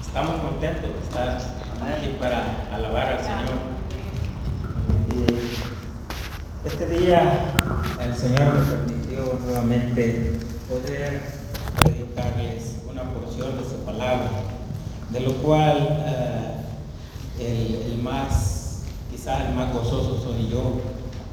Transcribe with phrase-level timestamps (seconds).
[0.00, 1.36] Estamos contentos de estar
[1.82, 3.58] aquí para alabar al Señor.
[6.64, 7.40] Este día
[8.00, 10.38] el Señor me permitió nuevamente
[10.68, 11.22] poder
[11.80, 14.30] predicarles una porción de su palabra,
[15.10, 16.54] de lo cual eh,
[17.40, 20.80] el, el más, quizás el más gozoso soy yo,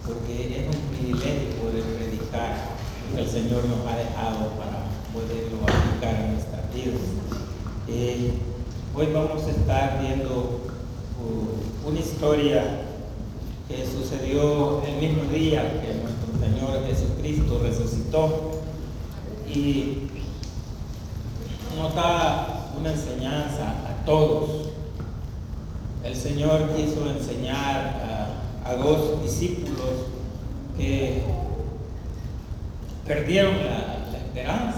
[0.04, 2.56] porque es un privilegio poder predicar
[3.14, 4.77] que el Señor nos ha dejado para
[5.18, 7.02] poderlo aplicar en nuestras vidas.
[7.88, 8.34] Eh,
[8.96, 10.62] hoy vamos a estar viendo
[11.20, 12.82] uh, una historia
[13.68, 18.62] que sucedió el mismo día que nuestro Señor Jesucristo resucitó
[19.48, 20.04] y
[21.76, 24.70] nos da una enseñanza a todos.
[26.04, 28.30] El Señor quiso enseñar
[28.64, 30.06] a, a dos discípulos
[30.78, 31.24] que
[33.06, 33.98] perdieron la
[34.38, 34.77] esperanza,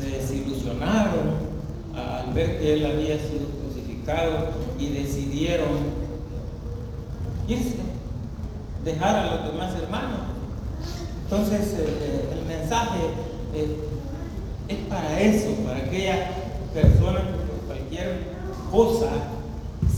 [0.00, 1.50] se desilusionaron
[1.94, 4.48] al ver que Él había sido crucificado
[4.78, 6.00] y decidieron
[7.46, 7.76] irse,
[8.84, 10.20] dejar a los demás hermanos.
[11.24, 12.98] Entonces eh, el mensaje
[13.54, 13.76] eh,
[14.68, 16.18] es para eso, para aquellas
[16.72, 18.20] personas que por cualquier
[18.70, 19.10] cosa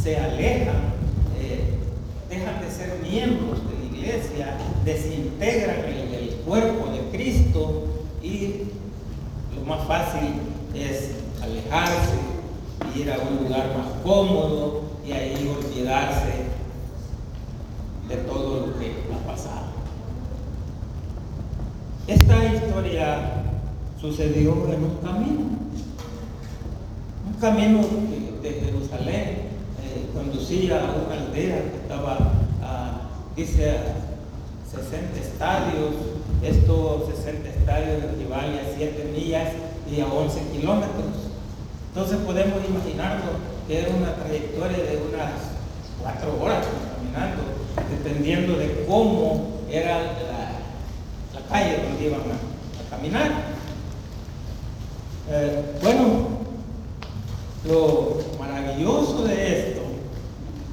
[0.03, 0.92] se alejan,
[1.39, 1.78] eh,
[2.28, 7.84] dejan de ser miembros de la iglesia, desintegran el cuerpo de Cristo
[8.22, 8.62] y
[9.62, 10.41] lo más fácil
[10.74, 12.18] es alejarse,
[12.96, 16.32] ir a un lugar más cómodo y ahí olvidarse
[18.08, 19.66] de todo lo que ha pasado.
[22.08, 23.44] Esta historia
[24.00, 25.41] sucedió en un camino,
[27.26, 27.80] un camino
[28.42, 32.19] de Jerusalén eh, conducía a una aldea que estaba,
[32.62, 33.00] a,
[33.36, 35.94] dice, a 60 estadios,
[36.42, 39.48] estos 60 estadios equivalen a 7 millas
[39.91, 41.30] y a 11 kilómetros.
[41.88, 43.30] Entonces podemos imaginarnos
[43.69, 45.30] que era una trayectoria de unas
[46.02, 47.42] 4 horas caminando,
[47.91, 53.31] dependiendo de cómo era la, la calle donde iban a, a caminar.
[55.31, 56.42] Eh, bueno,
[57.64, 59.82] lo maravilloso de esto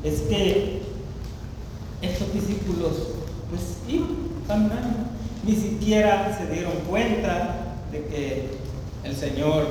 [0.04, 0.82] es que
[2.02, 2.94] estos discípulos
[3.50, 5.09] pues iban caminando,
[5.46, 8.50] ni siquiera se dieron cuenta de que
[9.04, 9.68] el Señor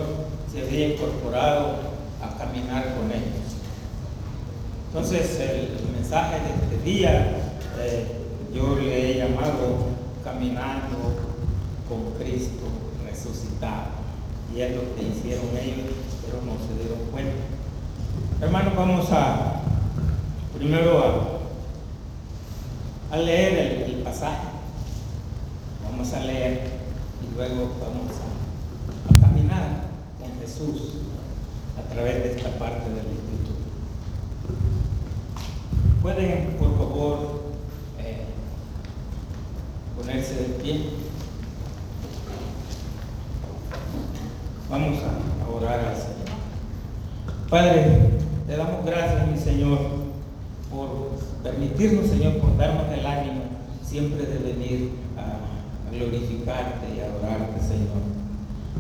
[0.53, 1.77] se había incorporado
[2.23, 3.49] a caminar con ellos.
[4.89, 7.37] Entonces el, mensaje de este día
[7.79, 8.07] eh,
[8.55, 9.89] yo le he llamado
[10.25, 10.97] caminando
[11.89, 12.65] con Cristo
[13.05, 13.99] resucitado.
[14.55, 15.93] Y es lo que hicieron ellos,
[16.25, 17.37] pero no se dieron cuenta.
[18.41, 19.63] Hermanos, vamos a
[20.57, 21.41] primero
[23.11, 24.48] a, leer el pasaje.
[25.91, 26.61] Vamos a leer
[27.23, 29.89] y luego vamos a, caminar
[30.21, 30.95] con Jesús
[31.79, 33.59] a través de esta parte del Escritura.
[36.03, 37.43] Pueden, por favor,
[37.99, 38.25] eh,
[39.97, 40.91] ponerse de pie.
[44.71, 46.19] Vamos a, a orar al Señor.
[47.51, 48.11] Padre,
[48.47, 49.79] te damos gracias, mi Señor,
[50.71, 53.43] por permitirnos, Señor, por darnos el ánimo
[53.89, 55.58] siempre de venir a,
[55.91, 58.03] glorificarte y adorarte, Señor.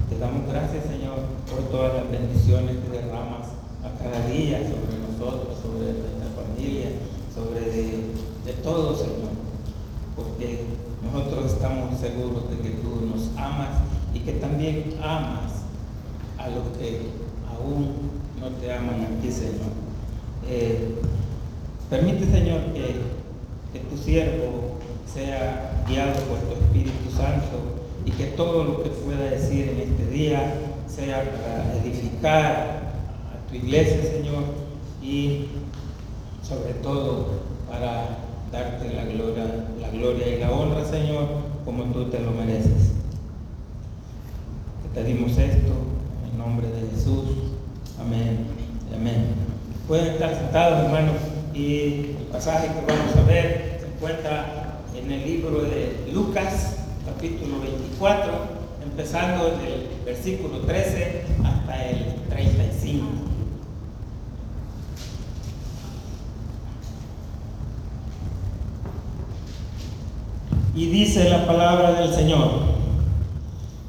[0.08, 1.18] Te damos gracias, Señor,
[1.50, 3.48] por todas las bendiciones que derramas
[3.84, 6.88] a cada día sobre nosotros, sobre nuestra familia,
[7.34, 7.84] sobre de,
[8.44, 9.36] de todo, Señor.
[10.16, 10.64] Porque
[11.02, 13.80] nosotros estamos seguros de que tú nos amas
[14.14, 15.62] y que también amas
[16.38, 17.08] a los que
[17.48, 19.72] aún no te aman a Señor.
[20.48, 20.94] Eh,
[21.90, 24.78] permite, Señor, que tu siervo
[25.12, 30.06] sea guiado por tu Espíritu Santo y que todo lo que pueda decir en este
[30.06, 30.54] día
[30.86, 32.92] sea para edificar
[33.32, 34.44] a tu iglesia, Señor,
[35.02, 35.46] y
[36.42, 37.28] sobre todo
[37.70, 38.18] para
[38.52, 39.44] darte la gloria,
[39.80, 41.28] la gloria y la honra, Señor,
[41.64, 42.92] como tú te lo mereces.
[44.82, 45.72] Te pedimos esto
[46.30, 47.24] en nombre de Jesús.
[48.00, 48.46] Amén.
[48.94, 49.26] Amén.
[49.86, 51.16] Pueden estar sentados, hermanos,
[51.54, 51.82] y
[52.18, 54.57] el pasaje que vamos a ver se encuentra
[55.02, 58.32] en el libro de Lucas, capítulo 24,
[58.82, 63.06] empezando en el versículo 13 hasta el 35.
[70.74, 72.50] Y dice la palabra del Señor,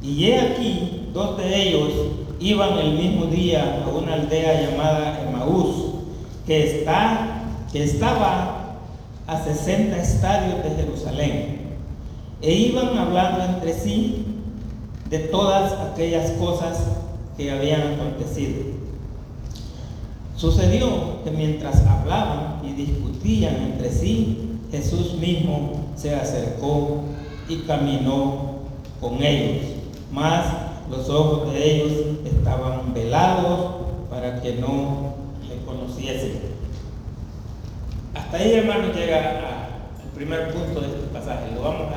[0.02, 1.92] y he aquí, dos de ellos
[2.40, 5.76] iban el mismo día a una aldea llamada Emaús,
[6.46, 8.59] que, está, que estaba
[9.30, 11.60] a 60 estadios de Jerusalén,
[12.42, 14.26] e iban hablando entre sí
[15.08, 16.80] de todas aquellas cosas
[17.38, 18.64] que habían acontecido.
[20.36, 27.02] Sucedió que mientras hablaban y discutían entre sí, Jesús mismo se acercó
[27.48, 28.56] y caminó
[29.00, 29.68] con ellos,
[30.12, 30.46] mas
[30.90, 31.92] los ojos de ellos
[32.26, 33.76] estaban velados
[34.10, 35.14] para que no
[35.48, 36.59] le conociesen.
[38.20, 41.52] Hasta ahí, hermano, llega al primer punto de este pasaje.
[41.56, 41.88] Lo vamos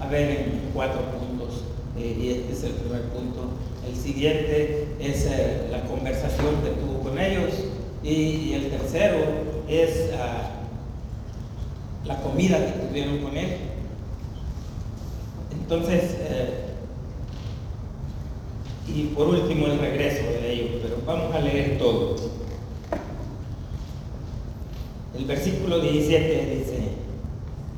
[0.00, 1.62] a, ver en cuatro puntos.
[1.96, 3.50] Eh, y este es el primer punto.
[3.88, 7.52] El siguiente es eh, la conversación que tuvo con ellos.
[8.02, 9.18] Y, el tercero
[9.68, 10.50] es ah,
[12.04, 13.56] la comida que tuvieron con él.
[15.52, 16.64] Entonces, eh,
[18.88, 22.16] y por último el regreso de ellos, pero vamos a leer todo.
[25.18, 26.78] El versículo 17 dice,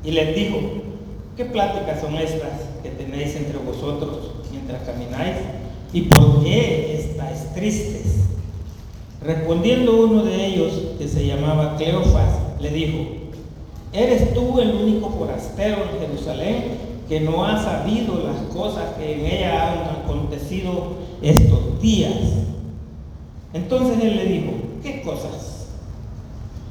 [0.03, 0.57] y les dijo,
[1.35, 2.51] ¿qué pláticas son estas
[2.83, 5.37] que tenéis entre vosotros mientras camináis?
[5.91, 8.17] ¿Y por qué estáis tristes?
[9.23, 12.99] Respondiendo uno de ellos, que se llamaba Cleofas, le dijo,
[13.91, 19.25] ¿eres tú el único forastero en Jerusalén que no ha sabido las cosas que en
[19.25, 22.15] ella han acontecido estos días.
[23.53, 24.51] Entonces él le dijo,
[24.81, 25.60] ¿qué cosas?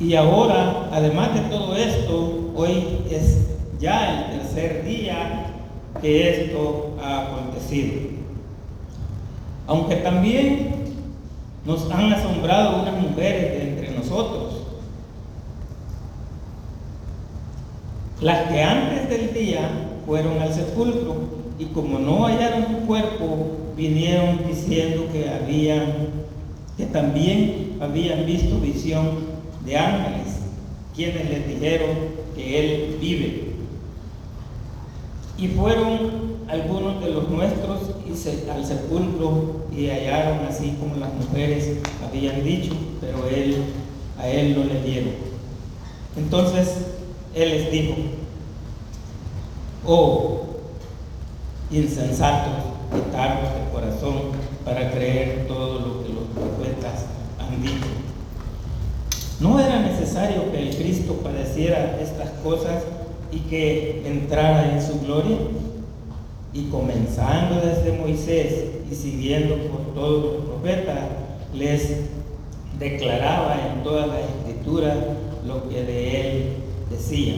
[0.00, 3.48] Y ahora, además de todo esto, hoy es
[3.80, 5.46] ya el tercer día
[6.00, 7.94] que esto ha acontecido.
[9.66, 10.84] Aunque también
[11.64, 14.58] nos han asombrado unas mujeres de entre nosotros
[18.20, 19.70] Las que antes del día
[20.04, 21.14] fueron al sepulcro
[21.56, 23.46] y como no hallaron su cuerpo,
[23.76, 26.08] vinieron diciendo que habían,
[26.76, 29.37] que también habían visto visión
[29.68, 30.38] de ángeles,
[30.94, 31.90] quienes les dijeron
[32.34, 33.48] que él vive.
[35.36, 37.78] Y fueron algunos de los nuestros
[38.52, 43.64] al sepulcro y hallaron así como las mujeres habían dicho, pero él,
[44.18, 45.12] a él no le dieron.
[46.16, 46.68] Entonces
[47.34, 47.94] él les dijo,
[49.86, 50.46] oh
[51.70, 52.64] insensatos
[52.96, 54.14] y tardos de corazón
[54.64, 57.04] para creer todo lo que los profetas
[57.38, 57.97] han dicho.
[59.40, 62.82] ¿No era necesario que el Cristo padeciera estas cosas
[63.30, 65.36] y que entrara en su gloria?
[66.52, 70.98] Y comenzando desde Moisés y siguiendo por todos los profetas,
[71.54, 72.00] les
[72.80, 74.96] declaraba en toda la escritura
[75.46, 76.56] lo que de él
[76.90, 77.34] decía.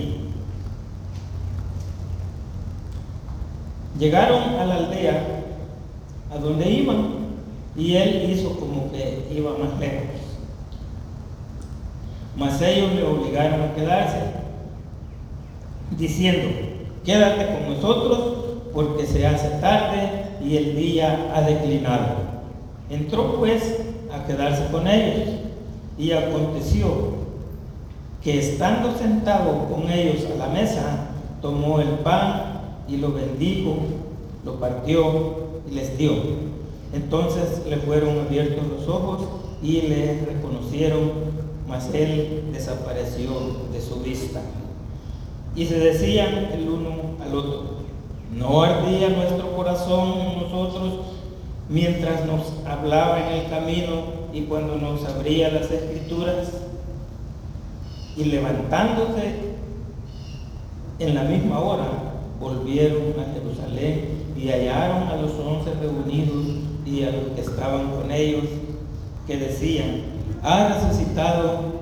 [3.99, 5.43] Llegaron a la aldea
[6.33, 7.09] a donde iban
[7.77, 10.10] y él hizo como que iba más lejos.
[12.41, 14.17] Mas ellos le obligaron a quedarse,
[15.99, 16.49] diciendo,
[17.05, 18.35] quédate con nosotros
[18.73, 22.07] porque se hace tarde y el día ha declinado.
[22.89, 25.29] Entró pues a quedarse con ellos
[25.99, 27.21] y aconteció
[28.25, 31.09] que estando sentado con ellos a la mesa,
[31.43, 33.81] tomó el pan y lo bendijo,
[34.47, 36.13] lo partió y les dio.
[36.95, 39.29] Entonces le fueron abiertos los ojos
[39.63, 41.11] y le reconocieron,
[41.71, 43.31] mas él desapareció
[43.73, 44.41] de su vista.
[45.57, 46.91] Y se decían el uno
[47.23, 47.63] al otro,
[48.37, 50.95] ¿no ardía nuestro corazón en nosotros
[51.69, 56.49] mientras nos hablaba en el camino y cuando nos abría las escrituras?
[58.17, 59.35] y levantándose
[60.99, 61.89] en la misma hora,
[62.39, 68.11] volvieron a Jerusalén y hallaron a los once reunidos y a los que estaban con
[68.11, 68.45] ellos,
[69.27, 70.03] que decían,
[70.43, 71.81] ha resucitado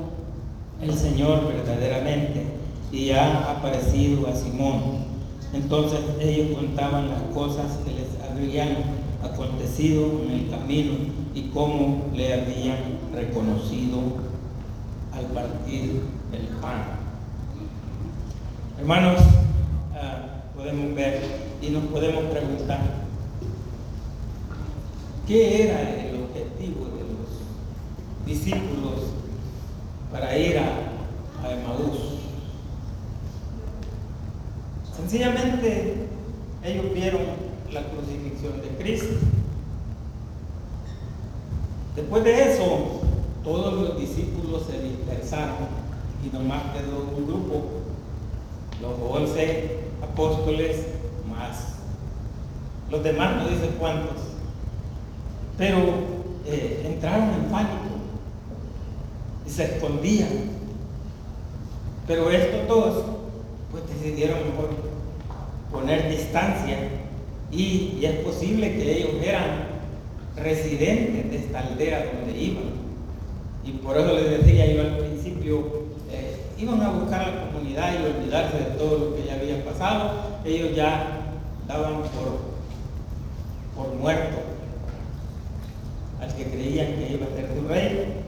[0.81, 2.47] el Señor verdaderamente
[2.93, 5.09] y ha aparecido a Simón.
[5.53, 8.77] Entonces ellos contaban las cosas que les habían
[9.23, 10.93] acontecido en el camino
[11.35, 12.79] y cómo le habían
[13.13, 13.99] reconocido
[15.13, 16.03] al partir
[16.33, 16.85] el pan.
[18.79, 19.21] Hermanos,
[19.95, 21.23] ah, podemos ver
[21.61, 22.81] y nos podemos preguntar,
[25.27, 26.08] ¿qué era el
[28.29, 29.15] discípulos
[30.13, 31.59] para ir a, a?
[34.97, 36.09] Sencillamente
[36.63, 37.23] ellos vieron
[37.73, 39.17] la crucifixión de Cristo
[41.99, 43.01] Después de eso,
[43.43, 45.67] todos los discípulos se dispersaron
[46.25, 47.65] y nomás quedó un grupo,
[48.81, 50.87] los once apóstoles
[51.29, 51.75] más.
[52.89, 54.15] Los demás no dicen cuántos,
[55.59, 55.79] pero
[56.47, 57.78] eh, entraron en pánico
[59.59, 60.29] se escondían.
[62.07, 63.05] Pero estos dos,
[63.73, 64.71] pues decidieron mejor
[65.73, 66.79] poner distancia
[67.51, 69.67] y, es posible que ellos eran
[70.37, 72.79] residentes de esta aldea donde iban.
[73.65, 75.59] Y por eso les decía yo al principio,
[76.13, 79.65] eh, iban a buscar a la comunidad y olvidarse de todo lo que ya había
[79.65, 80.13] pasado.
[80.45, 81.35] Ellos ya
[81.67, 82.39] daban por,
[83.77, 84.39] por muerto
[86.21, 88.19] al que creían que iba a ser su rey.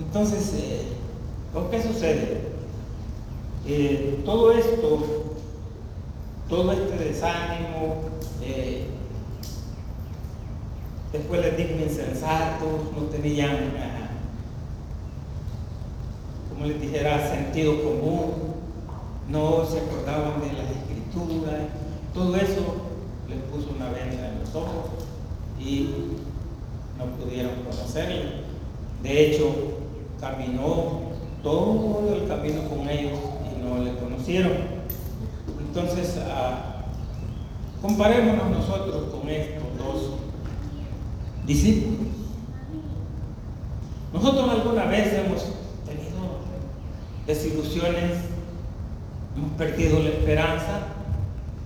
[0.00, 0.82] Entonces, eh,
[1.70, 2.40] ¿qué sucede?
[3.66, 5.04] Eh, todo esto,
[6.48, 8.02] todo este desánimo,
[8.42, 8.86] eh,
[11.12, 13.72] después les digo insensatos, no tenían,
[16.48, 18.54] como les dijera, sentido común,
[19.28, 21.54] no se acordaban de las escrituras,
[22.14, 22.76] todo eso
[23.28, 24.90] les puso una venda en los ojos
[25.60, 25.94] y
[26.98, 28.50] no pudieron conocerle.
[29.02, 29.54] De hecho,
[30.20, 31.09] caminó
[31.42, 34.52] todo el camino con ellos y no le conocieron.
[35.58, 40.10] Entonces, uh, comparémonos nosotros con estos dos
[41.46, 42.08] discípulos.
[44.12, 45.44] Nosotros alguna vez hemos
[45.86, 46.40] tenido
[47.26, 48.12] desilusiones,
[49.36, 50.80] hemos perdido la esperanza,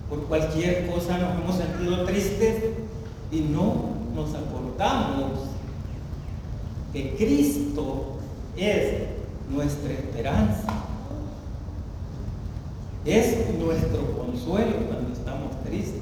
[0.09, 2.63] por cualquier cosa nos hemos sentido tristes
[3.31, 5.31] y no nos acordamos
[6.93, 8.17] que Cristo
[8.55, 9.14] es
[9.49, 10.67] nuestra esperanza.
[13.05, 16.01] Es nuestro consuelo cuando estamos tristes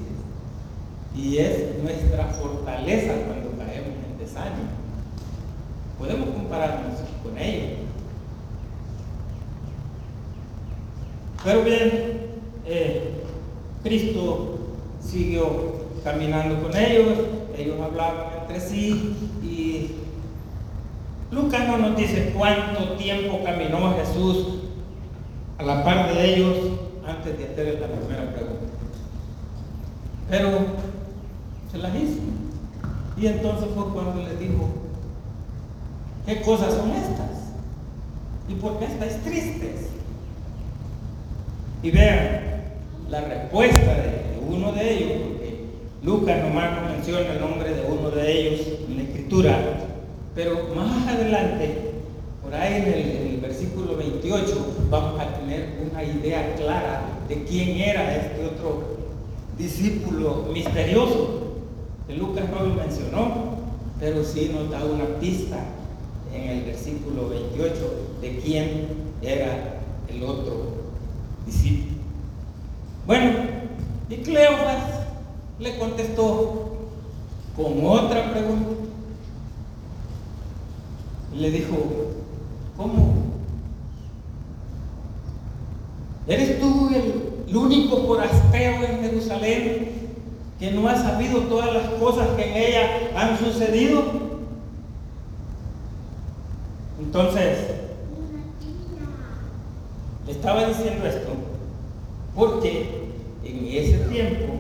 [1.16, 4.70] y es nuestra fortaleza cuando caemos en desánimo.
[6.00, 7.80] Podemos compararnos con ellos.
[11.44, 12.22] Pero bien,
[12.66, 13.24] eh,
[13.84, 14.60] Cristo
[15.02, 17.18] siguió caminando con ellos,
[17.58, 19.16] ellos hablaban entre sí
[21.34, 24.46] Lucas no nos dice cuánto tiempo caminó Jesús
[25.58, 26.58] a la par de ellos
[27.08, 28.66] antes de hacer la primera pregunta.
[30.30, 30.50] Pero
[31.72, 32.22] se las hizo.
[33.18, 34.70] Y entonces fue cuando le dijo,
[36.26, 37.52] ¿qué cosas son estas?
[38.48, 39.90] ¿Y por qué estáis tristes?
[41.82, 42.64] Y vean
[43.10, 45.66] la respuesta de uno de ellos, porque
[46.04, 49.83] Lucas nomás menciona el nombre de uno de ellos en la escritura,
[50.36, 51.92] pero más adelante,
[52.42, 58.16] por ahí en el, versículo 28, vamos a tener una idea clara de quién era
[58.16, 58.84] este otro
[59.58, 61.42] discípulo misterioso.
[62.08, 63.58] Que Lucas no lo mencionó,
[64.00, 65.58] pero sí nos da una pista
[66.34, 67.76] en el versículo 28
[68.22, 68.88] de quién
[69.22, 70.68] era el otro
[71.46, 71.98] discípulo.
[73.06, 73.32] Bueno,
[74.10, 74.84] y Cleofas
[75.60, 76.78] le contestó
[77.56, 78.83] con otra pregunta
[81.36, 81.76] le dijo,
[82.78, 83.14] ¿cómo?
[86.28, 89.90] ¿Eres tú el, único forastero en Jerusalén
[90.60, 94.02] que no ha sabido todas las cosas que en ella han sucedido?
[97.00, 97.60] Entonces,
[100.26, 101.30] le estaba diciendo esto
[102.36, 103.10] porque
[103.44, 104.54] en ese tiempo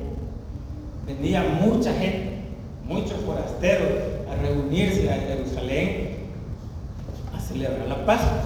[1.07, 2.41] venía mucha gente,
[2.85, 3.89] muchos forasteros
[4.29, 6.12] a reunirse a Jerusalén
[8.05, 8.43] Pascua.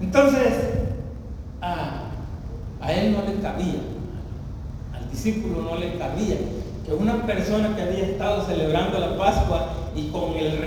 [0.00, 0.52] Entonces,
[1.60, 2.04] a,
[2.88, 3.80] él no le cabía,
[4.94, 6.36] al discípulo no le cabía
[6.86, 10.58] que una persona que había estado celebrando la Pascua y con el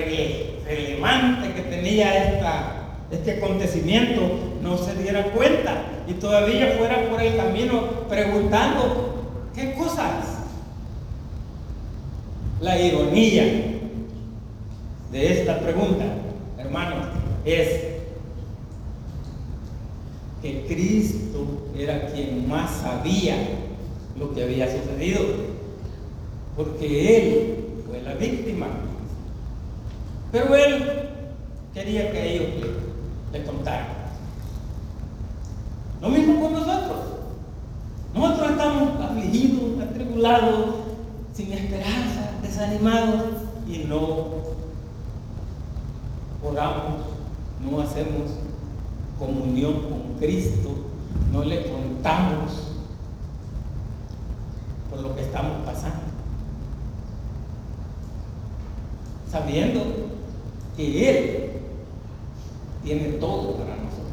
[0.65, 2.73] relevante que tenía esta,
[3.09, 4.21] este acontecimiento
[4.61, 10.39] no se diera cuenta y todavía fuera por el camino preguntando, ¿qué cosas?
[12.59, 13.43] La ironía
[15.11, 16.05] de esta pregunta,
[16.57, 17.07] hermanos,
[17.43, 17.91] es
[20.41, 23.35] que Cristo era quien más sabía
[24.17, 25.21] lo que había sucedido,
[26.55, 28.67] porque Él fue la víctima.
[30.31, 31.09] Pero Él
[31.73, 32.67] quería que ellos
[33.31, 33.87] le, contaran.
[36.01, 36.99] Lo mismo con nosotros.
[38.13, 40.75] Nosotros estamos afligidos, atribulados,
[41.33, 43.23] sin esperanza, desanimados
[43.67, 44.41] y no
[46.43, 47.05] oramos,
[47.61, 48.31] no hacemos
[49.17, 50.69] comunión con Cristo,
[51.31, 52.70] no le contamos
[55.31, 56.11] estamos pasando.
[59.31, 59.81] sabiendo
[60.75, 61.51] que Él
[62.83, 64.11] tiene todo para nosotros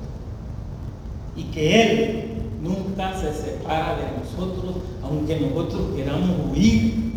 [1.34, 7.14] y que Él nunca se separa de nosotros, aunque nosotros queramos huir.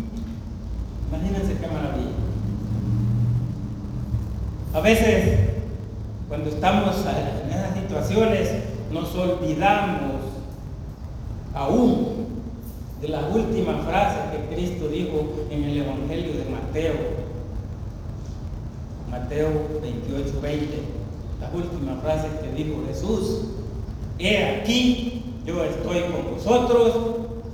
[1.08, 2.10] Imagínense qué maravilla.
[4.74, 5.38] A veces,
[6.28, 8.50] cuando estamos en esas situaciones,
[8.90, 10.22] nos olvidamos
[11.54, 12.01] aún
[13.12, 16.94] de las últimas frases que Cristo dijo en el Evangelio de Mateo.
[19.10, 19.48] Mateo
[19.82, 20.78] 28, 20.
[21.40, 23.40] Las últimas frases que dijo Jesús.
[24.18, 26.94] He aquí, yo estoy con vosotros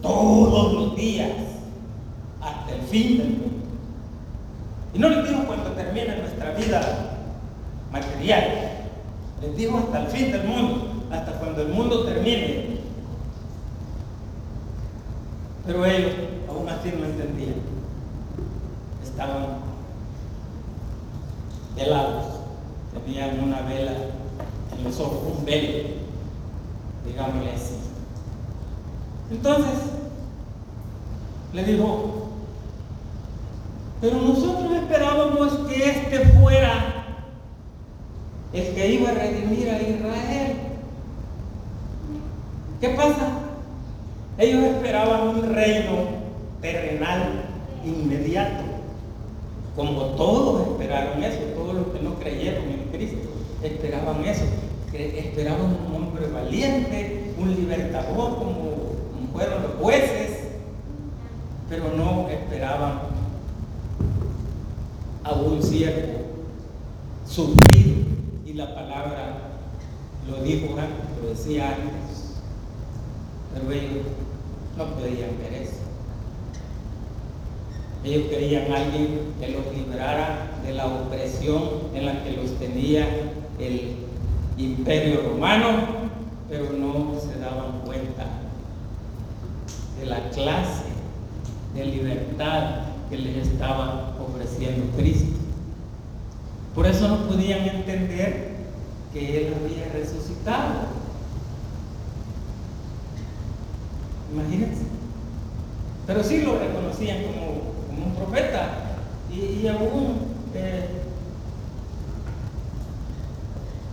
[0.01, 1.31] todos los días,
[2.41, 3.47] hasta el fin del mundo.
[4.95, 7.17] Y no les digo cuando termine nuestra vida
[7.91, 8.45] material,
[9.43, 12.79] les digo hasta el fin del mundo, hasta cuando el mundo termine.
[15.69, 16.13] Pero ellos
[16.49, 17.57] aún así no entendían.
[19.05, 19.59] Estaban
[21.79, 22.25] helados,
[23.05, 23.93] tenían una vela
[24.77, 25.89] en los ojos, un velo,
[27.07, 27.75] digámosle así.
[29.31, 29.75] Entonces,
[31.53, 32.29] le dijo,
[34.01, 36.99] pero nosotros esperábamos que este fuera
[38.53, 40.57] el que iba a redimir a Israel.
[42.81, 43.31] ¿Qué pasa?
[44.39, 45.97] Ellos esperaban un reino
[46.61, 47.43] terrenal
[47.85, 48.65] inmediato,
[49.79, 53.29] como todos esperaron eso, todos los que no creyeron en Cristo
[53.63, 54.43] esperaban eso,
[54.93, 58.89] esperaban un hombre valiente, un libertador como
[59.33, 60.49] fueron los jueces,
[61.71, 63.03] pero no esperaban
[65.23, 66.23] a un siervo
[67.25, 67.99] sufrido.
[68.47, 69.61] Y la palabra
[70.29, 72.41] lo dijo antes, lo decía antes.
[73.55, 74.07] Pero ellos
[74.77, 75.88] no podían ver eso.
[78.05, 81.63] Ellos querían alguien que los librara de la opresión
[81.95, 83.07] en la que los tenía
[83.59, 83.97] el
[84.57, 85.69] imperio romano,
[86.49, 88.27] pero no se daban cuenta
[89.99, 90.85] de la clase
[91.75, 95.37] de libertad que les estaba ofreciendo Cristo.
[96.75, 98.57] Por eso no podían entender
[99.13, 100.99] que Él había resucitado.
[104.33, 104.83] Imagínense.
[106.07, 107.68] Pero sí lo reconocían como,
[108.05, 108.85] un profeta.
[109.31, 110.19] Y, aún
[110.55, 110.89] eh,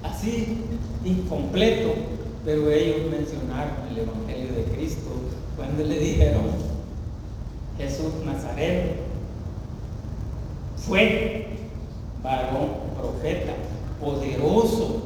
[0.04, 0.58] así
[1.04, 1.94] incompleto,
[2.44, 5.10] pero ellos mencionaron el Evangelio de Cristo.
[5.58, 6.44] Cuando le dijeron,
[7.78, 8.92] Jesús Nazareno
[10.78, 11.48] fue
[12.24, 13.54] varón profeta,
[14.00, 15.02] poderoso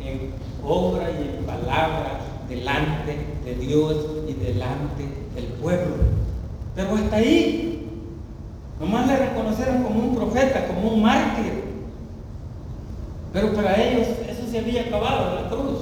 [0.00, 0.32] en
[0.64, 3.96] obra y en palabra delante de Dios
[4.28, 5.94] y delante del pueblo.
[6.74, 7.71] Pero hasta ahí,
[8.82, 11.62] nomás le reconocieron como un profeta, como un mártir.
[13.32, 15.78] Pero para ellos eso se había acabado la cruz.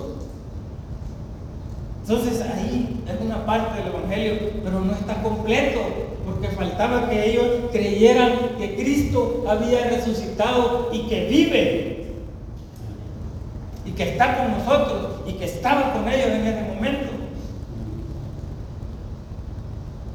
[2.03, 5.81] Entonces ahí es una parte del Evangelio, pero no está completo,
[6.27, 12.07] porque faltaba que ellos creyeran que Cristo había resucitado y que vive,
[13.87, 17.11] y que está con nosotros, y que estaba con ellos en ese momento.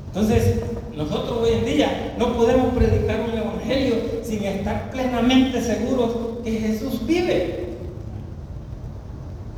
[0.07, 0.61] Entonces,
[0.95, 6.11] nosotros hoy en día no podemos predicar un Evangelio sin estar plenamente seguros
[6.43, 7.65] que Jesús vive.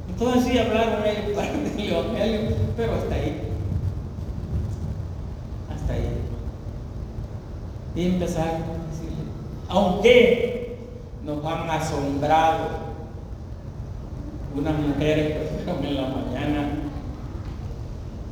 [0.09, 2.39] Entonces sí hablaron ellos parte del Evangelio,
[2.75, 3.41] pero hasta ahí.
[5.73, 6.09] Hasta ahí.
[7.95, 9.23] Y empezaron a decirle,
[9.69, 10.77] aunque
[11.23, 12.87] nos han asombrado
[14.55, 16.69] unas mujeres que fueron en la mañana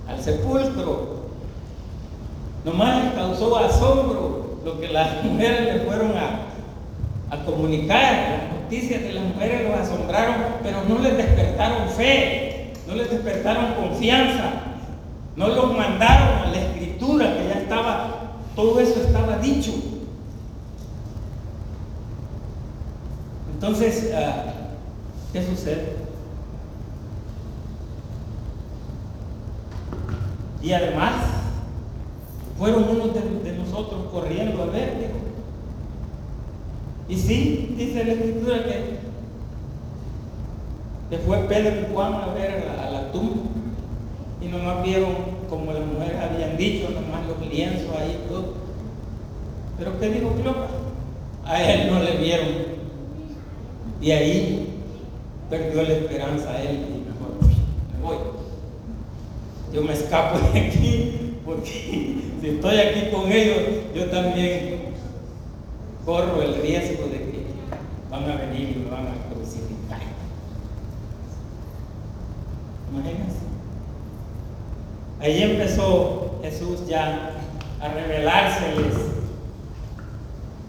[0.07, 1.24] al sepulcro,
[2.65, 9.13] nomás les causó asombro lo que las mujeres le fueron a, a comunicar, noticias de
[9.13, 14.51] las mujeres los asombraron, pero no les despertaron fe, no les despertaron confianza,
[15.35, 19.71] no los mandaron a la escritura que ya estaba, todo eso estaba dicho.
[23.53, 24.45] Entonces, ah,
[25.31, 25.97] ¿qué sucede?
[30.61, 31.13] Y además,
[32.57, 35.11] fueron unos de, nosotros corriendo a ver,
[37.07, 38.97] y sí, dice la escritura que,
[41.09, 43.35] que fue Pedro y Juan a ver a la, tumba
[44.41, 45.13] y nomás vieron
[45.49, 48.53] como las mujeres habían dicho, nomás los lienzos ahí todo.
[49.77, 50.77] Pero ¿qué dijo Cleopatra?
[51.45, 52.47] A él no le vieron.
[54.01, 54.81] Y ahí
[55.49, 57.35] perdió la esperanza a él y mejor
[57.93, 58.17] me voy.
[59.73, 61.69] Yo me escapo de aquí porque
[62.41, 63.57] si estoy aquí con ellos,
[63.93, 64.95] yo también
[66.03, 67.45] corro el riesgo de que
[68.09, 69.99] van a venir y me van a crucificar.
[72.91, 73.45] Imagínense.
[75.19, 77.31] Ahí empezó Jesús ya
[77.79, 78.95] a revelárseles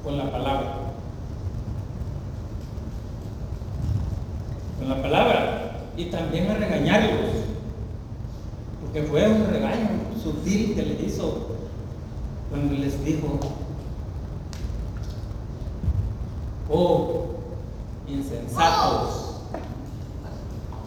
[0.05, 0.77] con la palabra.
[4.79, 5.63] Con la palabra.
[5.97, 7.31] Y también a regañarlos.
[8.81, 11.47] Porque fue un regaño sutil que les hizo
[12.51, 13.39] cuando les dijo,
[16.69, 17.27] oh,
[18.09, 19.43] insensatos,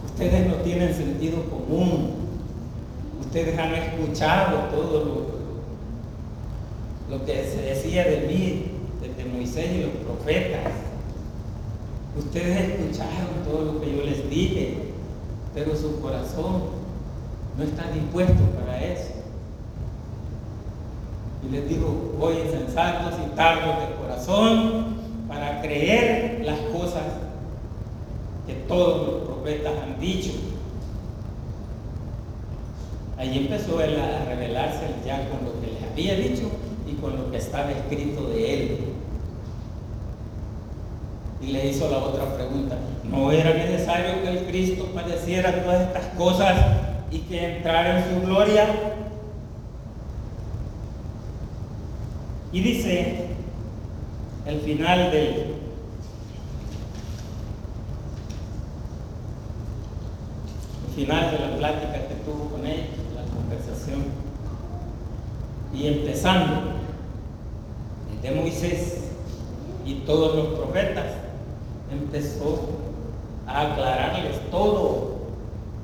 [0.04, 2.10] ustedes no tienen sentido común,
[3.20, 5.04] ustedes han escuchado todo
[7.08, 8.66] lo, lo que se decía de mí,
[9.00, 10.72] desde Moisés y los profetas.
[12.18, 14.92] Ustedes escucharon todo lo que yo les dije,
[15.54, 16.64] pero su corazón
[17.56, 19.09] no está dispuesto para eso.
[21.42, 24.96] Y les digo, hoy insensatos y tardos de corazón
[25.28, 27.02] para creer las cosas
[28.46, 30.32] que todos los profetas han dicho.
[33.16, 36.50] Allí empezó él a revelarse ya con lo que les había dicho
[36.86, 38.78] y con lo que estaba escrito de él.
[41.42, 46.06] Y le hizo la otra pregunta, ¿no era necesario que el Cristo padeciera todas estas
[46.16, 46.56] cosas
[47.10, 48.66] y que entrara en su gloria?
[52.52, 53.26] Y dice
[54.46, 55.54] el final del
[60.88, 64.06] el final de la plática que tuvo con él, la conversación.
[65.72, 66.72] Y empezando
[68.20, 69.04] de Moisés
[69.86, 71.06] y todos los profetas,
[71.92, 72.68] empezó
[73.46, 75.20] a aclararles todo,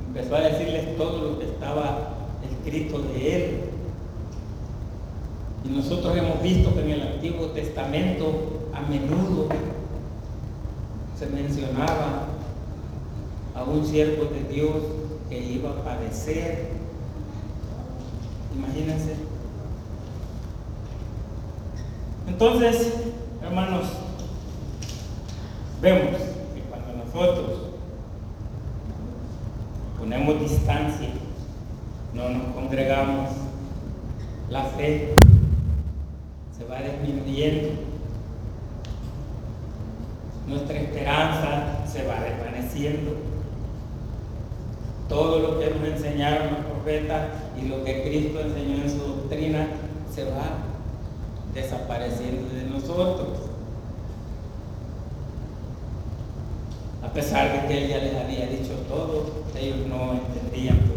[0.08, 2.08] empezó a decirles todo lo que estaba
[2.50, 3.65] escrito de él
[5.66, 9.48] y nosotros hemos visto que en el Antiguo Testamento a menudo
[11.18, 12.26] se mencionaba
[13.54, 14.76] a un siervo de Dios
[15.28, 16.68] que iba a padecer.
[18.54, 19.16] Imagínense.
[22.28, 22.92] Entonces,
[23.42, 23.86] hermanos,
[25.80, 26.16] vemos
[26.54, 27.50] que cuando nosotros
[29.98, 31.08] ponemos distancia,
[32.14, 33.30] no nos congregamos,
[34.50, 35.14] la fe
[36.56, 37.68] se va desmintiendo.
[40.46, 43.12] Nuestra esperanza se va desvaneciendo.
[45.08, 47.28] Todo lo que nos enseñaron los profetas
[47.60, 49.68] y lo que Cristo enseñó en su doctrina
[50.12, 50.58] se va
[51.52, 53.38] desapareciendo de nosotros.
[57.02, 59.26] A pesar de que Él ya les había dicho todo,
[59.58, 60.96] ellos no entendían todo.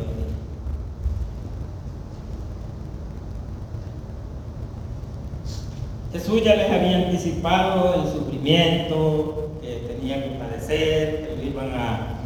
[6.12, 12.18] Jesús ya les había anticipado el sufrimiento que tenían que padecer, que lo iban a,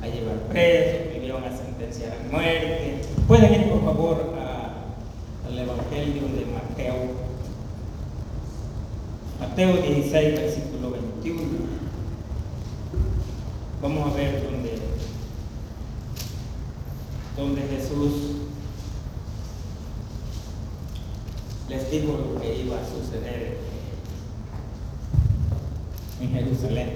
[0.00, 3.00] a llevar preso, que lo iban a sentenciar a muerte.
[3.26, 4.34] Pueden ir por favor
[5.46, 6.94] al Evangelio de Mateo.
[9.40, 11.42] Mateo 16, versículo 21.
[13.82, 14.78] Vamos a ver dónde,
[17.36, 18.38] dónde Jesús
[21.90, 23.58] dijo lo que iba a suceder
[26.20, 26.92] en Jerusalén.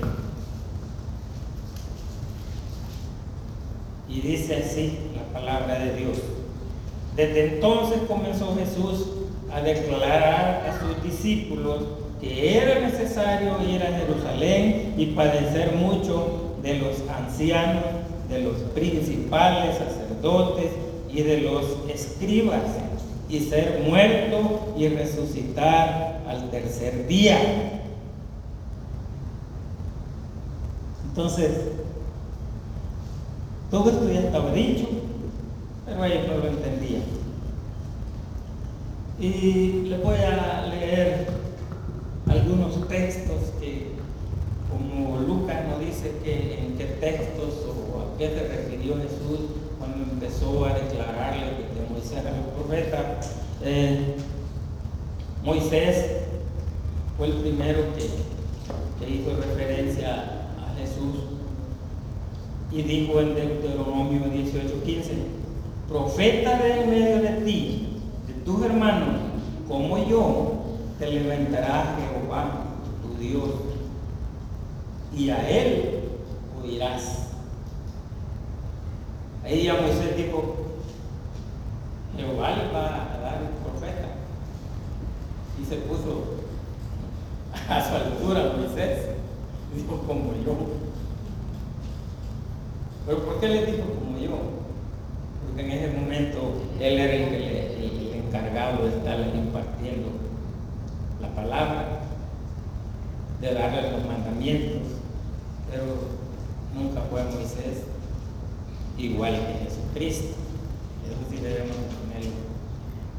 [4.08, 6.18] Y dice así la palabra de Dios.
[7.16, 9.06] Desde entonces comenzó Jesús
[9.52, 11.84] a declarar a sus discípulos
[12.20, 17.84] que era necesario ir a Jerusalén y padecer mucho de los ancianos,
[18.28, 20.70] de los principales sacerdotes
[21.12, 22.62] y de los escribas
[23.32, 27.80] y ser muerto y resucitar al tercer día.
[31.08, 31.50] Entonces,
[33.70, 34.86] todo esto ya estaba dicho,
[35.86, 37.04] pero ellos no lo entendían.
[39.18, 41.26] Y les voy a leer
[42.28, 43.92] algunos textos que,
[44.70, 49.51] como Lucas nos dice que en qué textos o a qué se refirió Jesús
[49.82, 51.40] cuando empezó a declararle
[51.74, 53.20] que Moisés era el profeta,
[53.62, 54.14] eh,
[55.42, 56.06] Moisés
[57.18, 58.32] fue el primero que,
[59.02, 61.24] hizo referencia a Jesús
[62.70, 65.10] y dijo en Deuteronomio 18:15,
[65.88, 67.88] profeta de en medio de ti,
[68.28, 69.20] de tus hermanos,
[69.66, 70.62] como yo,
[71.00, 72.62] te levantará Jehová,
[73.02, 73.50] tu Dios,
[75.16, 76.02] y a él
[76.62, 77.31] oirás.
[79.44, 80.56] Ahí ya Moisés dijo,
[82.16, 84.08] Jehová le va a dar un profeta.
[85.60, 86.42] Y se puso
[87.68, 89.08] altura a Moisés.
[89.74, 90.56] Dijo como yo.
[93.06, 94.38] ¿Pero por qué le dijo como yo?
[95.46, 100.08] Porque en ese momento él era el, encargado de estarle impartiendo
[101.20, 102.00] la palabra,
[103.40, 104.88] de darle los mandamientos,
[105.70, 105.84] pero
[106.74, 107.81] nunca fue Moisés
[108.98, 110.36] igual que Jesucristo.
[111.06, 112.32] Eso sí debemos ponerlo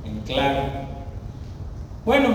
[0.05, 0.63] en claro.
[2.05, 2.29] Bueno,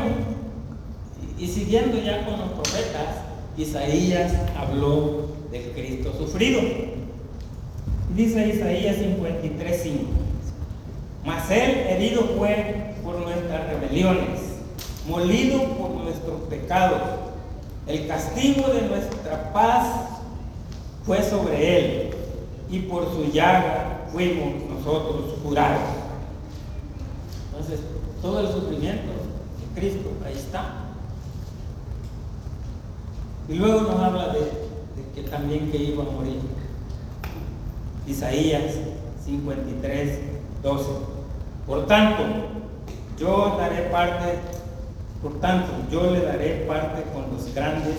[1.38, 3.16] y siguiendo ya con los profetas,
[3.56, 6.60] Isaías habló del Cristo sufrido.
[8.14, 10.28] Dice Isaías 53:5.
[11.24, 14.40] Mas él herido fue por nuestras rebeliones,
[15.06, 17.00] molido por nuestros pecados.
[17.86, 19.86] El castigo de nuestra paz
[21.04, 22.07] fue sobre él,
[22.70, 25.82] y por su llaga fuimos nosotros curados.
[27.50, 27.80] Entonces,
[28.20, 30.84] todo el sufrimiento de Cristo, ahí está.
[33.48, 34.50] Y luego nos habla de,
[35.14, 36.40] que también que iba a morir.
[38.06, 38.74] Isaías
[39.24, 40.20] 53,
[40.62, 40.84] 12.
[41.66, 42.22] Por tanto,
[43.18, 44.38] yo daré parte,
[45.22, 47.96] por tanto, yo le daré parte con los grandes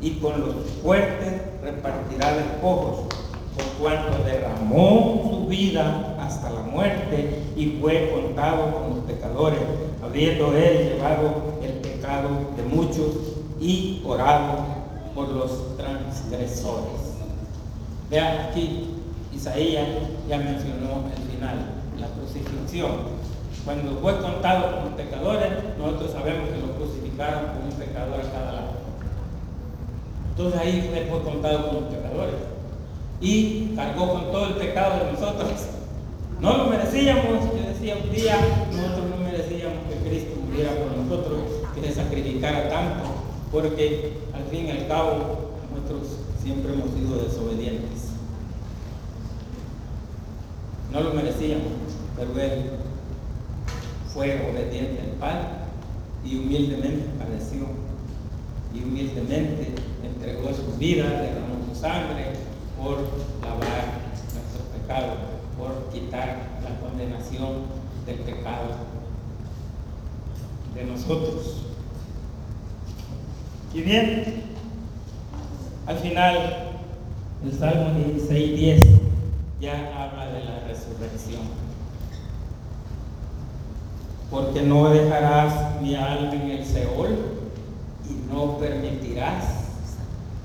[0.00, 3.13] y con los fuertes repartirá despojos
[3.56, 9.60] por cuanto derramó su vida hasta la muerte y fue contado con los pecadores,
[10.02, 13.14] habiendo él llevado el pecado de muchos
[13.60, 14.64] y orado
[15.14, 17.14] por los transgresores.
[18.10, 18.90] Vean aquí,
[19.32, 19.86] Isaías
[20.28, 21.56] ya mencionó el final,
[21.98, 23.14] la crucifixión.
[23.64, 28.32] Cuando fue contado con los pecadores, nosotros sabemos que lo crucificaron como un pecador a
[28.32, 28.74] cada lado.
[30.30, 32.53] Entonces ahí fue contado con los pecadores
[33.24, 35.50] y cargó con todo el pecado de nosotros.
[36.40, 38.36] No lo merecíamos, yo decía un día,
[38.70, 41.40] nosotros no merecíamos que Cristo muriera por nosotros,
[41.74, 43.04] que se sacrificara tanto,
[43.50, 48.10] porque al fin y al cabo nosotros siempre hemos sido desobedientes.
[50.92, 51.72] No lo merecíamos,
[52.16, 52.70] pero Él
[54.12, 55.46] fue obediente al Padre
[56.26, 57.66] y humildemente padeció
[58.74, 59.72] y humildemente
[60.04, 62.33] entregó su vida, derramó su sangre
[62.84, 62.98] por
[63.42, 65.16] lavar nuestros pecados,
[65.56, 67.62] por quitar la condenación
[68.04, 68.68] del pecado
[70.74, 71.62] de nosotros.
[73.72, 74.42] Y bien,
[75.86, 76.72] al final,
[77.42, 78.82] el Salmo 16,
[79.60, 81.42] ya habla de la resurrección.
[84.30, 87.16] Porque no dejarás mi alma en el Seol
[88.10, 89.44] y no permitirás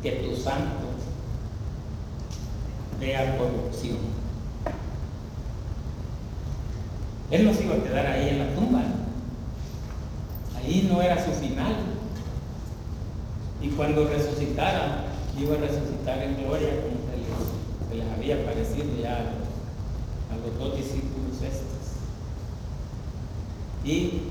[0.02, 0.79] que tu santo
[3.00, 3.98] vea corrupción.
[7.32, 8.84] Él no se iba a quedar ahí en la tumba.
[10.58, 11.76] Ahí no era su final.
[13.62, 15.06] Y cuando resucitara,
[15.38, 21.36] iba a resucitar en gloria como se les, había parecido ya a los dos discípulos
[21.36, 22.00] estos.
[23.84, 24.22] Y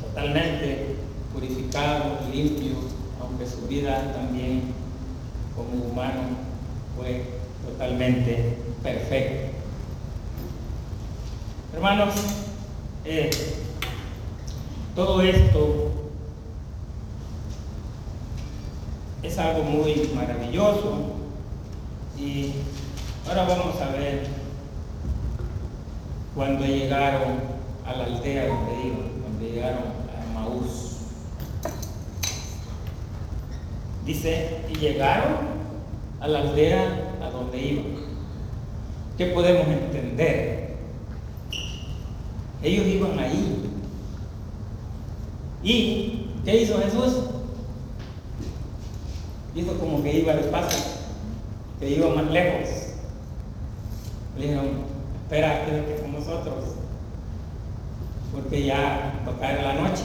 [0.00, 0.96] totalmente
[1.32, 2.74] purificado, limpio,
[3.20, 4.72] aunque su vida también
[5.54, 6.49] como humano
[7.00, 7.24] fue
[7.64, 9.56] totalmente perfecto.
[11.72, 12.14] Hermanos,
[13.04, 13.30] eh,
[14.94, 15.90] todo esto
[19.22, 21.16] es algo muy maravilloso
[22.18, 22.52] y
[23.26, 24.26] ahora vamos a ver
[26.34, 27.40] cuando llegaron
[27.86, 30.96] a la aldea donde iban, cuando llegaron a Maús.
[34.04, 35.49] Dice, y llegaron
[36.20, 37.86] a la aldea a donde iban.
[39.16, 40.76] ¿Qué podemos entender?
[42.62, 43.70] Ellos iban ahí.
[45.62, 47.24] ¿Y qué hizo Jesús?
[49.54, 50.78] Hizo como que iba despacio,
[51.78, 52.68] que iba más lejos.
[54.38, 54.68] Le dijeron,
[55.22, 56.64] espera, quédate con nosotros,
[58.32, 60.02] porque ya va a caer la noche.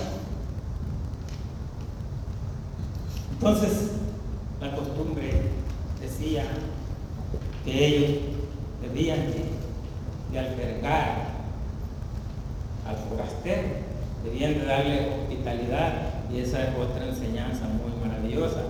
[3.33, 3.91] Entonces,
[4.59, 5.41] la costumbre
[6.05, 6.43] decía
[7.63, 8.09] que ellos
[8.81, 9.55] debían de,
[10.39, 11.29] albergar
[12.85, 13.61] al forastero,
[14.23, 15.93] debían de darle hospitalidad
[16.31, 18.63] y esa es otra enseñanza muy maravillosa,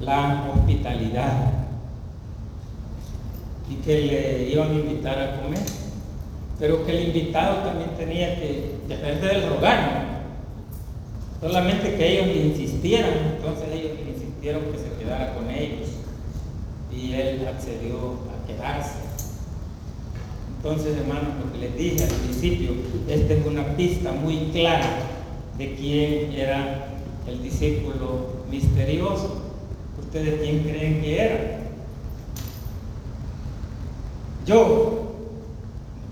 [0.00, 1.52] la hospitalidad.
[3.68, 5.60] Y que le iban a invitar a comer,
[6.58, 10.06] pero que el invitado también tenía que depender del rogar,
[11.40, 15.89] solamente que ellos insistieran, entonces ellos insistieron que se quedara con ellos
[16.94, 19.10] y él accedió a quedarse.
[20.56, 22.72] Entonces, hermanos, lo que les dije al principio,
[23.08, 24.98] esta es una pista muy clara
[25.56, 26.88] de quién era
[27.26, 29.42] el discípulo misterioso.
[29.98, 31.60] ¿Ustedes quién creen que era?
[34.44, 35.12] Yo,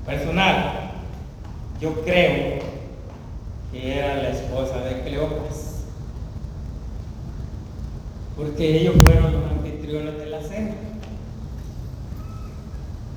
[0.06, 0.92] personal,
[1.80, 2.60] yo creo
[3.72, 5.84] que era la esposa de Cleopas.
[8.36, 9.57] Porque ellos fueron los
[9.88, 10.72] de la cena.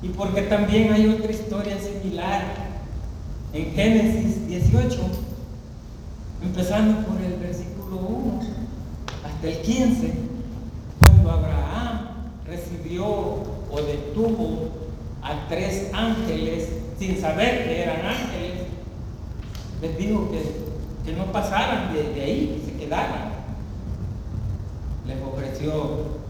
[0.02, 2.42] Y porque también hay otra historia similar
[3.52, 4.98] en Génesis 18,
[6.42, 8.40] empezando por el versículo 1
[9.22, 10.12] hasta el 15,
[10.98, 12.08] cuando Abraham
[12.46, 14.70] recibió o detuvo
[15.20, 18.62] a tres ángeles sin saber que eran ángeles,
[19.82, 20.42] les dijo que,
[21.04, 23.30] que no pasaran de, de ahí, que se quedaran.
[25.06, 26.21] Les ofreció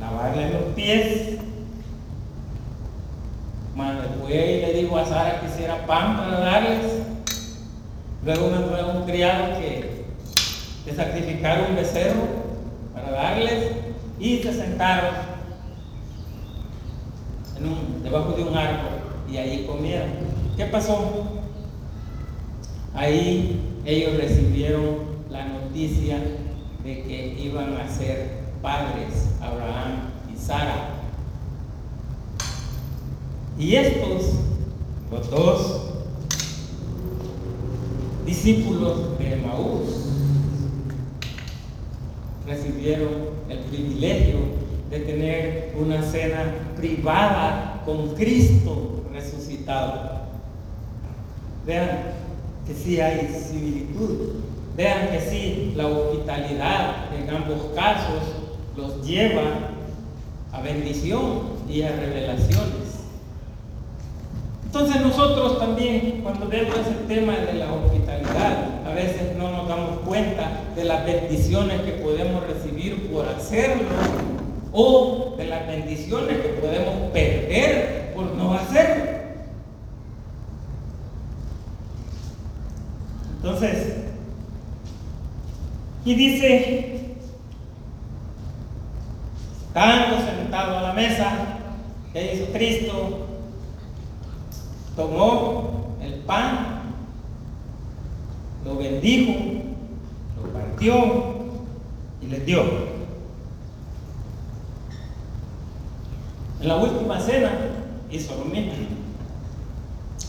[0.00, 1.38] lavarle los pies
[4.20, 6.86] fue y le dijo a Sara que hiciera pan para darles.
[8.24, 10.04] Luego me fue un criado que,
[10.84, 12.22] que sacrificara un becerro
[12.92, 13.70] para darles
[14.18, 15.14] y se sentaron
[18.02, 20.10] debajo de un árbol y ahí comieron.
[20.56, 21.40] ¿Qué pasó?
[22.94, 26.18] Ahí ellos recibieron la noticia
[26.84, 28.37] de que iban a ser
[28.68, 30.90] padres Abraham y Sara.
[33.58, 34.34] Y estos,
[35.10, 35.80] los dos
[38.26, 39.88] discípulos de Maús,
[42.46, 43.08] recibieron
[43.48, 44.36] el privilegio
[44.90, 50.24] de tener una cena privada con Cristo resucitado.
[51.66, 52.02] Vean
[52.66, 54.34] que sí hay similitud.
[54.76, 58.37] Vean que sí, la hospitalidad en ambos casos
[58.78, 59.42] los lleva
[60.52, 62.88] a bendición y a revelaciones.
[64.64, 69.98] Entonces nosotros también, cuando vemos el tema de la hospitalidad, a veces no nos damos
[70.06, 73.88] cuenta de las bendiciones que podemos recibir por hacerlo
[74.72, 79.04] o de las bendiciones que podemos perder por no hacerlo.
[83.42, 83.94] Entonces,
[86.04, 86.97] y dice,
[89.78, 91.30] estando sentado a la mesa,
[92.12, 93.26] que hizo Cristo,
[94.96, 96.80] tomó el pan,
[98.64, 99.34] lo bendijo,
[100.42, 100.94] lo partió
[102.20, 102.62] y les dio.
[106.60, 107.52] En la última cena
[108.10, 108.72] hizo lo mismo.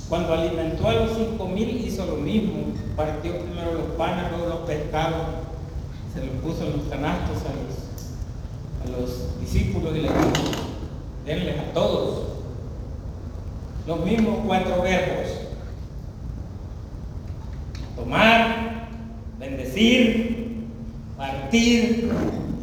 [0.09, 2.73] Cuando alimentó a los cinco mil hizo lo mismo.
[2.95, 5.21] Partió primero los panes, luego los pescados,
[6.13, 7.78] se los puso en los canastos a los,
[8.83, 10.51] a los discípulos y les dijo,
[11.25, 12.29] denles a todos
[13.87, 15.27] los mismos cuatro verbos.
[17.95, 18.87] Tomar,
[19.39, 20.67] bendecir,
[21.17, 22.11] partir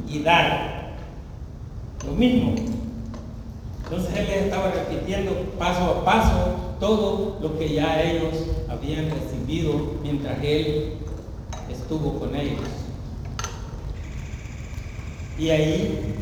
[0.09, 0.95] y dar.
[2.07, 2.55] Lo mismo.
[3.85, 8.35] Entonces él les estaba repitiendo paso a paso todo lo que ya ellos
[8.69, 10.95] habían recibido mientras él
[11.71, 12.61] estuvo con ellos.
[15.38, 16.14] Y ahí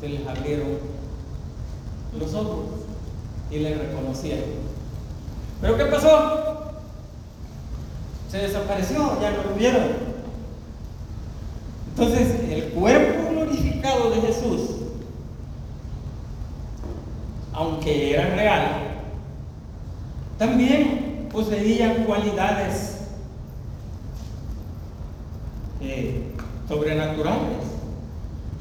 [0.00, 0.78] se les abrieron
[2.18, 2.64] los ojos
[3.50, 4.44] y le reconocieron.
[5.60, 6.72] ¿Pero qué pasó?
[8.30, 10.10] Se desapareció, ya no lo vieron.
[11.90, 14.70] Entonces, el cuerpo glorificado de Jesús,
[17.52, 18.90] aunque era real,
[20.38, 23.00] también poseía cualidades
[25.82, 26.22] eh,
[26.68, 27.39] sobrenaturales.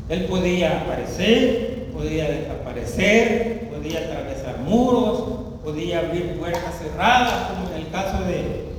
[0.09, 5.23] Él podía aparecer, podía desaparecer, podía atravesar muros,
[5.63, 8.69] podía abrir puertas cerradas, como en el caso de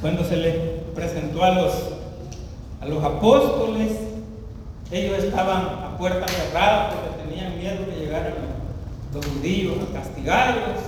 [0.00, 0.52] cuando se le
[0.94, 1.72] presentó a los,
[2.80, 3.92] a los apóstoles,
[4.92, 8.34] ellos estaban a puertas cerradas porque tenían miedo que llegaran
[9.12, 10.80] los judíos a castigarlos.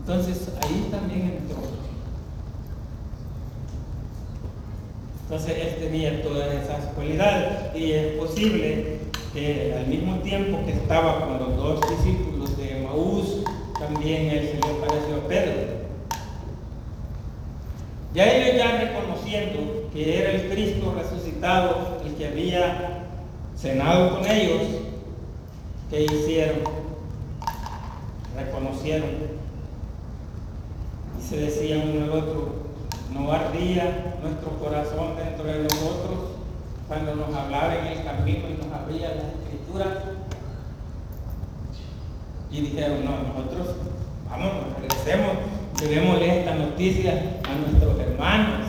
[0.00, 1.69] Entonces ahí también entró.
[5.30, 8.98] Entonces él tenía todas esas cualidades y es posible
[9.32, 13.44] que al mismo tiempo que estaba con los dos discípulos de Maús,
[13.78, 15.52] también él se le apareció a Pedro.
[18.12, 23.04] Ya ellos ya reconociendo que era el Cristo resucitado el que había
[23.56, 24.62] cenado con ellos,
[25.90, 26.58] ¿qué hicieron?
[28.36, 29.10] Reconocieron
[31.20, 32.59] y se decían uno al otro,
[33.12, 36.40] no ardía nuestro corazón dentro de nosotros
[36.86, 39.88] cuando nos hablaba en el camino y nos abría las escrituras.
[42.50, 43.76] Y dijeron, no, nosotros,
[44.28, 44.50] vamos,
[44.80, 48.66] regresemos, leer esta noticia a nuestros hermanos.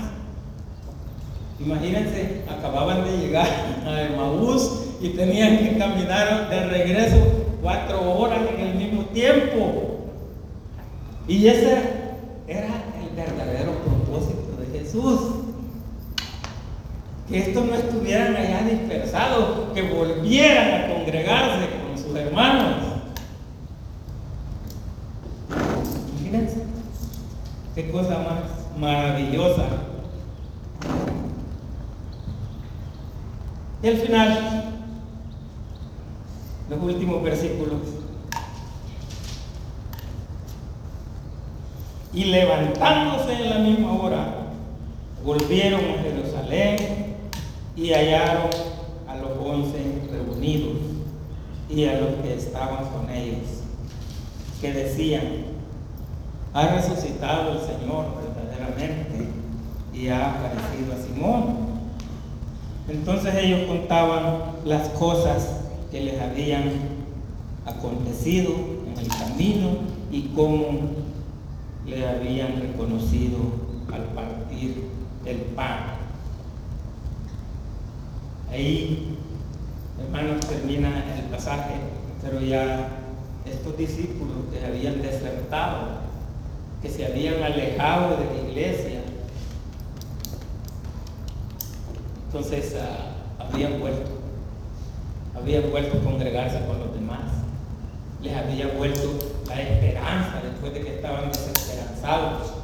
[1.60, 3.48] Imagínense, acababan de llegar
[3.86, 7.18] a Emaús y tenían que caminar de regreso
[7.62, 10.00] cuatro horas en el mismo tiempo.
[11.28, 11.74] Y ese
[12.48, 12.68] era
[13.00, 13.81] el verdadero
[14.92, 15.20] Jesús.
[17.30, 22.76] Que estos no estuvieran allá dispersados, que volvieran a congregarse con sus hermanos.
[26.20, 26.64] Imagínense,
[27.74, 29.66] qué cosa más maravillosa.
[33.82, 34.64] Y al final,
[36.70, 37.80] los últimos versículos.
[42.14, 44.41] Y levantándose en la misma hora,
[45.24, 46.78] volvieron a Jerusalén
[47.76, 48.50] y hallaron
[49.08, 50.78] a los once reunidos
[51.70, 53.64] y a los que estaban con ellos,
[54.60, 55.24] que decían,
[56.54, 58.06] ha resucitado el Señor
[58.36, 59.28] verdaderamente
[59.94, 61.72] y ha aparecido a Simón.
[62.90, 65.62] Entonces ellos contaban las cosas
[65.92, 66.72] que les habían
[67.66, 68.54] acontecido
[68.88, 69.70] en el camino
[70.12, 70.66] y cómo
[71.86, 73.38] le habían reconocido
[73.94, 75.96] al partir el pan.
[78.52, 79.18] Ahí,
[80.00, 81.76] hermanos, termina el pasaje,
[82.22, 82.90] pero ya
[83.46, 86.02] estos discípulos que habían desertado,
[86.82, 89.02] que se habían alejado de la iglesia,
[92.28, 94.22] entonces uh, habían vuelto
[95.36, 97.20] habían vuelto a congregarse con los demás.
[98.22, 99.18] Les había vuelto
[99.48, 102.61] la esperanza después de que estaban desesperanzados.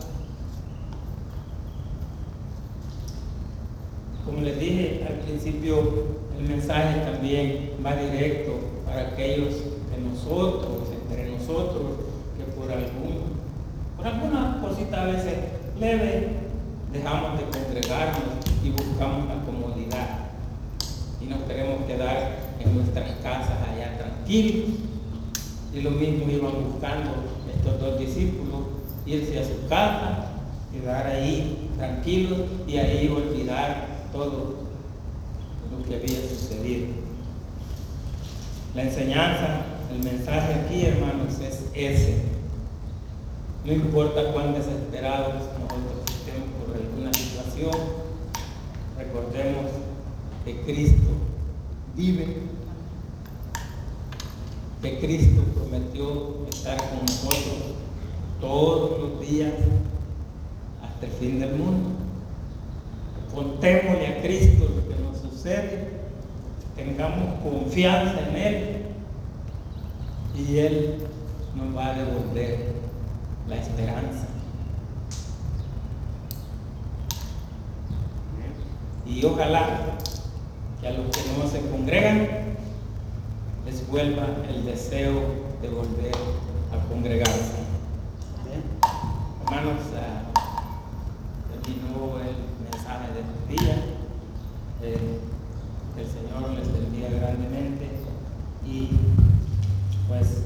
[4.27, 6.03] Como les dije al principio,
[6.37, 8.51] el mensaje también va directo
[8.85, 9.53] para aquellos
[9.89, 11.83] de nosotros, entre nosotros,
[12.37, 13.23] que por algún,
[13.95, 15.33] por alguna cosita a veces
[15.79, 16.27] leve,
[16.91, 20.27] dejamos de congregarnos y buscamos la comodidad.
[21.21, 24.71] Y nos queremos quedar en nuestras casas allá tranquilos.
[25.73, 27.11] Y lo mismo iban buscando
[27.55, 28.59] estos dos discípulos,
[29.05, 30.31] irse a su casa,
[30.73, 34.67] quedar ahí tranquilos y ahí olvidar todo
[35.71, 36.87] lo que había sucedido.
[38.75, 42.21] La enseñanza, el mensaje aquí, hermanos, es ese.
[43.65, 47.71] No importa cuán desesperados nosotros estemos por alguna situación,
[48.97, 49.65] recordemos
[50.45, 51.09] que Cristo
[51.95, 52.43] vive,
[54.81, 57.73] que Cristo prometió estar con nosotros
[58.39, 59.53] todos los días
[60.83, 61.96] hasta el fin del mundo.
[63.67, 65.89] Contémosle a Cristo lo que nos sucede,
[66.77, 68.85] tengamos confianza en Él
[70.37, 70.95] y Él
[71.53, 72.75] nos va a devolver
[73.49, 74.27] la esperanza.
[79.05, 79.97] Y ojalá
[80.79, 82.27] que a los que no se congregan
[83.65, 85.11] les vuelva el deseo
[85.61, 86.15] de volver
[86.71, 87.67] a congregarse.
[89.43, 90.27] Hermanos, uh,
[91.63, 93.75] terminó el mensaje de este día.
[94.83, 95.19] Eh,
[95.97, 97.89] el Señor les bendiga grandemente
[98.65, 98.89] y
[100.07, 100.43] pues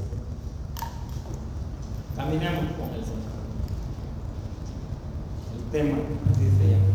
[2.16, 3.32] caminamos con el Señor.
[5.72, 5.96] Tema,
[6.30, 6.92] así se llama.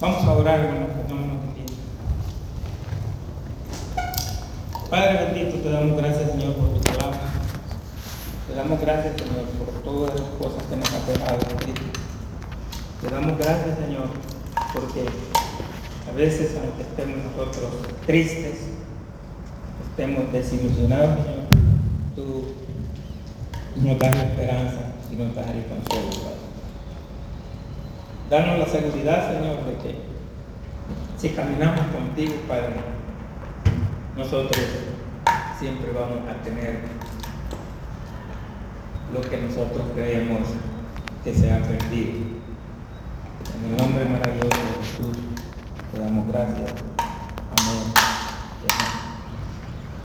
[0.00, 1.64] Vamos a orar, hermanos, pongámonos de pie.
[4.90, 7.20] Padre bendito, te damos gracias, Señor, por tu palabra.
[8.48, 11.38] Te damos gracias, Señor, por todas las cosas que nos has dejado,
[13.00, 14.08] Te damos gracias, Señor,
[14.74, 15.06] porque
[16.10, 17.70] a veces, aunque estemos nosotros
[18.06, 18.58] tristes,
[19.88, 21.46] estemos desilusionados, Señor,
[22.16, 22.66] tú
[23.82, 26.36] nos das esperanza y nos das el consuelo, Padre.
[28.36, 29.94] Danos la seguridad, Señor, de que
[31.16, 32.74] si caminamos contigo, Padre,
[34.14, 34.62] nosotros
[35.58, 36.80] siempre vamos a tener
[39.14, 40.48] lo que nosotros creemos
[41.24, 42.35] que se ha perdido.